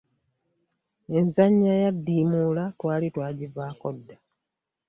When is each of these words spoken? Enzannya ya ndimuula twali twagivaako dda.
Enzannya 1.17 1.73
ya 1.81 1.89
ndimuula 1.95 2.63
twali 2.77 3.07
twagivaako 3.15 3.87
dda. 3.97 4.17